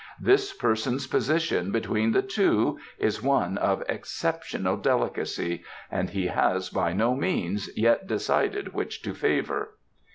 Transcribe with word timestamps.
This 0.19 0.51
person's 0.51 1.05
position 1.05 1.69
between 1.71 2.11
the 2.11 2.23
two 2.23 2.79
is 2.97 3.21
one 3.21 3.59
of 3.59 3.83
exceptional 3.87 4.75
delicacy 4.75 5.63
and 5.91 6.09
he 6.09 6.25
has 6.25 6.69
by 6.69 6.91
no 6.91 7.13
means 7.13 7.69
yet 7.77 8.07
decided 8.07 8.73
which 8.73 9.03
to 9.03 9.13
favour." 9.13 9.75